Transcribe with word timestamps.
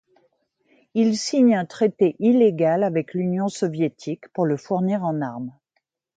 Il 0.95 1.15
signe 1.15 1.53
un 1.55 1.65
traité 1.67 2.15
illégal 2.17 2.83
avec 2.83 3.13
l'Union 3.13 3.49
soviétique 3.49 4.27
pour 4.33 4.47
le 4.47 4.57
fournir 4.57 5.03
en 5.03 5.21
armes. 5.21 5.55